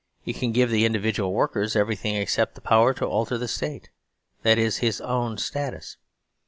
It 0.25 0.37
can 0.37 0.51
give 0.51 0.71
the 0.71 0.83
individual 0.83 1.31
worker 1.31 1.63
everything 1.75 2.15
except 2.15 2.55
the 2.55 2.61
power 2.61 2.91
to 2.95 3.05
alter 3.05 3.37
the 3.37 3.47
State 3.47 3.91
that 4.41 4.57
is, 4.57 4.77
his 4.77 4.99
own 4.99 5.37
status. 5.37 5.97